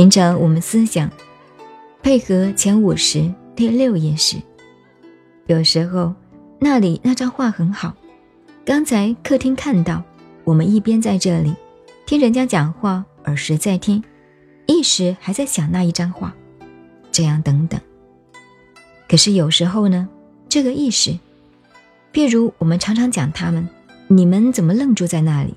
[0.00, 1.10] 平常我们思想
[2.02, 4.38] 配合前五十第六意识，
[5.46, 6.14] 有时候
[6.58, 7.94] 那里那张画很好。
[8.64, 10.02] 刚才客厅看到，
[10.42, 11.54] 我们一边在这里
[12.06, 14.02] 听人家讲话，耳时在听，
[14.64, 16.34] 意识还在想那一张画，
[17.12, 17.78] 这样等等。
[19.06, 20.08] 可是有时候呢，
[20.48, 21.10] 这个意识，
[22.10, 23.68] 譬如我们常常讲他们，
[24.08, 25.54] 你们怎么愣住在那里？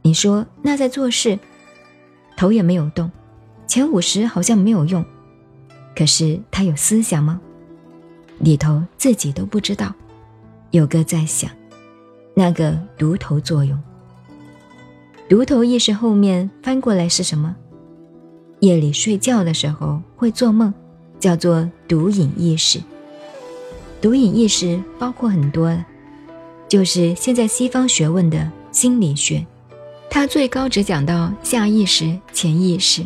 [0.00, 1.38] 你说那在做事，
[2.34, 3.10] 头也没有动，
[3.68, 5.04] 前五十好像没有用，
[5.94, 7.38] 可是他有思想吗？
[8.38, 9.94] 里头自己都不知道，
[10.70, 11.50] 有个在想。
[12.34, 13.78] 那个独头作用，
[15.28, 17.54] 独头意识后面翻过来是什么？
[18.60, 20.72] 夜里睡觉的时候会做梦，
[21.20, 22.80] 叫做独隐意识。
[24.00, 25.84] 独隐意识包括很多了，
[26.68, 29.44] 就是现在西方学问的心理学，
[30.08, 33.02] 它最高只讲到下意识、潜意识。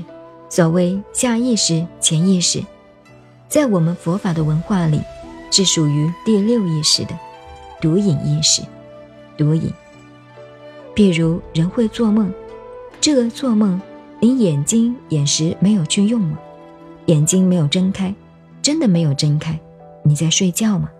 [0.52, 2.62] 所谓下意识、潜意识，
[3.48, 5.00] 在我们佛法的文化里，
[5.50, 7.18] 是属于第六意识的
[7.80, 8.60] 独隐意识。
[9.34, 9.72] 独影。
[10.94, 12.30] 譬如人会做梦，
[13.00, 13.80] 这个做梦，
[14.20, 16.38] 你眼睛眼时没有去用吗？
[17.06, 18.14] 眼睛没有睁开，
[18.60, 19.58] 真的没有睁开，
[20.02, 20.90] 你在睡觉吗？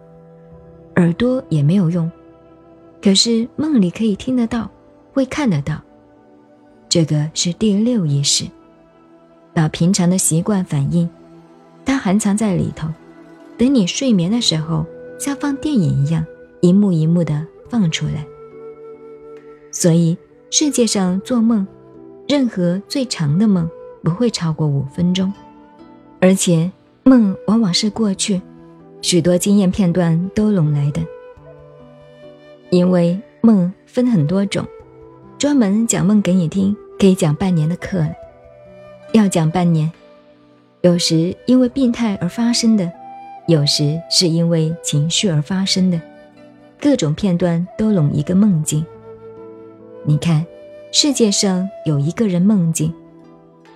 [0.97, 2.11] 耳朵也没有用，
[3.03, 4.71] 可是梦里可以听得到，
[5.13, 5.79] 会看得到。
[6.89, 8.47] 这个是第六意识，
[9.55, 11.09] 把平常的习惯反应，
[11.85, 12.89] 它含藏在里头，
[13.57, 14.85] 等你睡眠的时候，
[15.19, 16.25] 像放电影一样，
[16.61, 17.47] 一幕一幕的。
[17.73, 18.27] 放出来。
[19.71, 20.19] 所以
[20.51, 21.67] 世界上做梦，
[22.29, 23.67] 任何最长的梦
[24.03, 25.33] 不会超过五分钟，
[26.21, 26.71] 而且
[27.03, 28.43] 梦往往是过去
[29.01, 31.01] 许多经验片段都拢来的。
[32.69, 34.67] 因为梦分很多种，
[35.39, 38.13] 专门讲梦给你听，可以讲半年的课了。
[39.13, 39.91] 要讲半年，
[40.81, 42.91] 有时因为病态而发生的，
[43.47, 46.01] 有时是因为情绪而发生的。
[46.81, 48.85] 各种片段都拢一个梦境。
[50.05, 50.45] 你看，
[50.91, 52.93] 世界上有一个人梦境，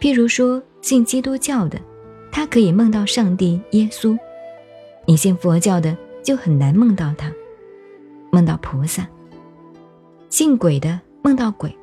[0.00, 1.78] 譬如说信基督教的，
[2.32, 4.19] 他可以梦到上帝耶稣；
[5.05, 7.31] 你信佛教的就很难梦到他，
[8.32, 9.06] 梦到菩萨。
[10.31, 11.77] 信鬼的梦到鬼。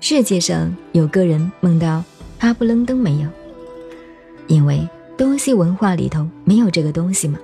[0.00, 2.04] 世界上有个人梦到
[2.44, 3.28] 阿布楞登没有？
[4.48, 7.38] 因为东西文化里头没有这个东西嘛。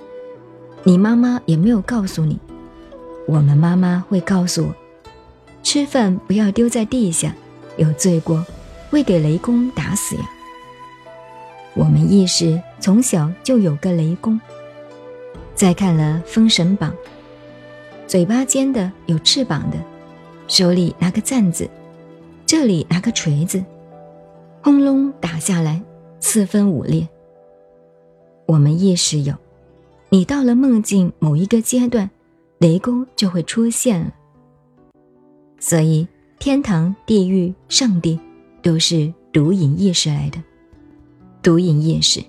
[0.83, 2.37] 你妈妈也没有告诉你，
[3.27, 4.75] 我们妈妈会告诉我，
[5.63, 7.33] 吃饭不要丢在地下，
[7.77, 8.45] 有罪过，
[8.91, 10.21] 会给雷公打死呀。
[11.73, 14.39] 我们意识从小就有个雷公。
[15.55, 16.91] 再看了《封神榜》，
[18.05, 19.77] 嘴巴尖的有翅膀的，
[20.47, 21.67] 手里拿个簪子，
[22.45, 23.63] 这里拿个锤子，
[24.63, 25.81] 轰隆打下来，
[26.19, 27.07] 四分五裂。
[28.45, 29.33] 我们意识有。
[30.09, 32.07] 你到了梦境某一个阶段，
[32.59, 34.13] 雷公就会出现了。
[35.59, 36.07] 所以
[36.37, 38.19] 天堂、地狱、上帝
[38.61, 40.37] 都是毒瘾意识来的。
[41.41, 42.21] 毒瘾意识，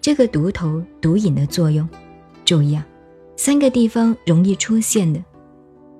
[0.00, 1.88] 这个毒头毒瘾的作用，
[2.44, 2.84] 注意啊，
[3.36, 5.22] 三个地方容易出现的，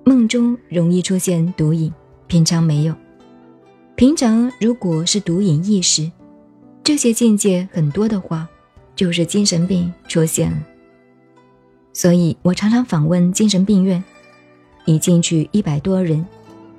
[0.04, 1.92] 梦中容易出现毒瘾，
[2.26, 2.94] 平常没有。
[3.96, 6.12] 平常如果是独饮意识，
[6.84, 8.46] 这些境界很多的话，
[8.94, 10.58] 就是精神病出现了。
[11.94, 14.04] 所以我常常访问精神病院，
[14.84, 16.26] 一进去一百多人，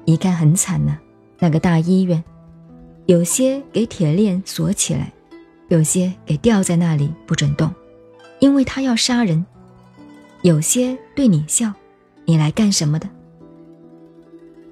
[0.06, 0.96] 一看很惨呢。
[1.40, 2.24] 那个大医院，
[3.08, 5.12] 有些给铁链锁起来，
[5.70, 7.74] 有些给吊在那里不准动，
[8.40, 9.44] 因为他要杀人。
[10.44, 11.74] 有些对你笑，
[12.26, 13.10] 你来干什么的？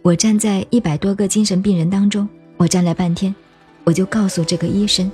[0.03, 3.33] 我站在一百多个精神病人当中，我站了半天，
[3.83, 5.11] 我就告诉这个医生，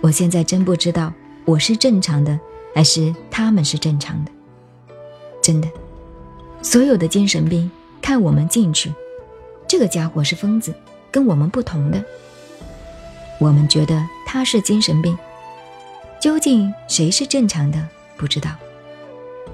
[0.00, 1.12] 我现在真不知道
[1.44, 2.38] 我是正常的，
[2.74, 4.30] 还是他们是正常的。
[5.42, 5.68] 真的，
[6.62, 7.70] 所有的精神病
[8.02, 8.92] 看我们进去，
[9.66, 10.74] 这个家伙是疯子，
[11.10, 12.04] 跟我们不同的。
[13.38, 15.16] 我们觉得他是精神病，
[16.20, 17.86] 究竟谁是正常的
[18.16, 18.50] 不知道。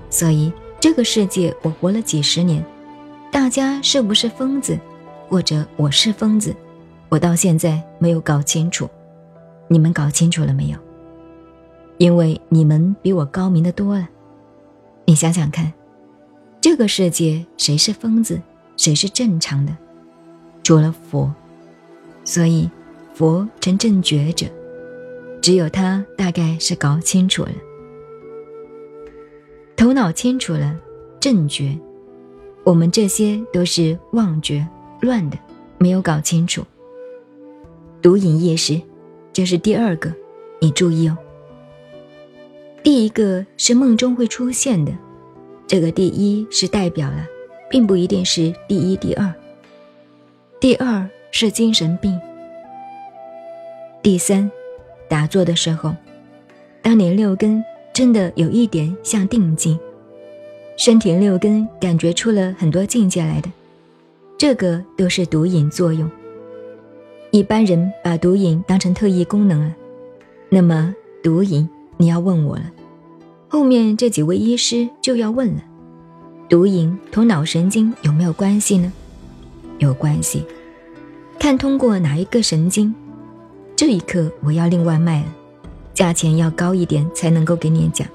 [0.08, 2.64] 所以这个世界我活了几十年，
[3.30, 4.78] 大家是不是疯子，
[5.28, 6.54] 或者我是疯子，
[7.12, 8.88] 我到现在没有搞清楚。
[9.68, 10.78] 你们搞清楚了没有？
[11.98, 14.08] 因为你们比我高明的多了。
[15.04, 15.70] 你想想看。
[16.58, 18.40] 这个世界谁是疯子，
[18.78, 19.76] 谁是正常的？
[20.62, 21.30] 除了佛，
[22.24, 22.70] 所以
[23.12, 24.46] 佛成正觉者，
[25.42, 27.52] 只有他大概是搞清楚了，
[29.76, 30.74] 头脑清楚了，
[31.20, 31.78] 正觉。
[32.64, 34.66] 我们这些都是妄觉
[35.02, 35.36] 乱的，
[35.76, 36.64] 没有搞清楚。
[38.02, 38.82] 毒瘾夜识，
[39.32, 40.12] 这是第二个，
[40.60, 41.16] 你注意哦。
[42.82, 44.92] 第一个是梦中会出现的，
[45.68, 47.24] 这个第一是代表了，
[47.70, 49.32] 并不一定是第一、第二。
[50.58, 52.20] 第二是精神病。
[54.02, 54.50] 第三，
[55.08, 55.94] 打坐的时候，
[56.82, 59.78] 当你六根真的有一点像定境，
[60.76, 63.48] 身体六根感觉出了很多境界来的，
[64.36, 66.10] 这个都是毒瘾作用。
[67.32, 69.74] 一般人把毒瘾当成特异功能了，
[70.50, 72.70] 那么毒瘾你要问我了。
[73.48, 75.62] 后面这几位医师就要问了：
[76.46, 78.92] 毒瘾同脑神经有没有关系呢？
[79.78, 80.44] 有关系，
[81.40, 82.94] 看通过哪一个神经。
[83.74, 85.28] 这一刻我要另外卖了，
[85.94, 88.06] 价钱要高一点才能够给你讲。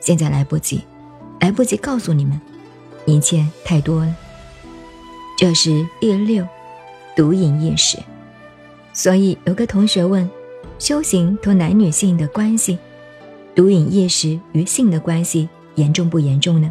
[0.00, 0.82] 现在来不及，
[1.40, 2.38] 来不及告诉你们，
[3.06, 4.14] 一切太多了。
[5.38, 6.46] 这是第六，
[7.16, 7.96] 毒瘾夜识。
[9.02, 10.28] 所以有个同学问：
[10.78, 12.76] 修行同男女性的关系，
[13.54, 16.70] 毒瘾夜食与性的关系严重不严重呢？